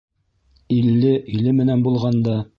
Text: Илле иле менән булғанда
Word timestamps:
Илле 0.77 1.13
иле 1.37 1.55
менән 1.61 1.87
булғанда 1.91 2.43